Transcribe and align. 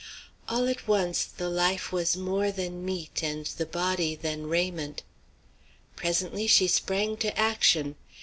All 0.49 0.67
at 0.67 0.87
once 0.87 1.25
the 1.25 1.47
life 1.47 1.91
was 1.91 2.17
more 2.17 2.51
than 2.51 2.83
meat 2.83 3.23
and 3.23 3.45
the 3.45 3.67
body 3.67 4.15
than 4.15 4.47
raiment. 4.47 5.03
Presently 5.95 6.47
she 6.47 6.67
sprang 6.67 7.17
to 7.17 7.37
action. 7.37 7.95